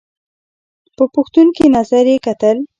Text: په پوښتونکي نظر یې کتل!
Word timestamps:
په 0.97 1.03
پوښتونکي 1.13 1.65
نظر 1.75 2.03
یې 2.11 2.17
کتل! 2.25 2.57